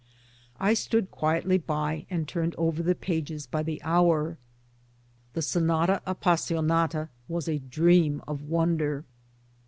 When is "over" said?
2.57-2.81